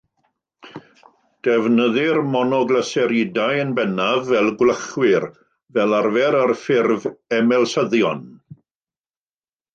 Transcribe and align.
Defnyddir 1.47 2.17
monoglyseridau 2.35 3.59
yn 3.65 3.75
bennaf 3.81 4.25
fel 4.31 4.49
gwlychwyr, 4.63 5.29
fel 5.77 5.95
arfer 6.01 6.41
ar 6.41 6.57
ffurf 6.65 7.07
emylsyddion. 7.43 8.27